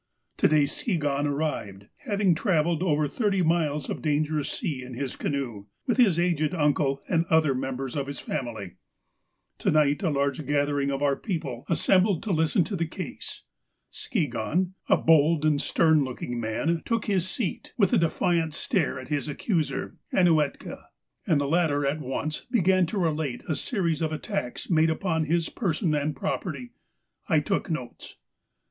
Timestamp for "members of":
7.53-8.07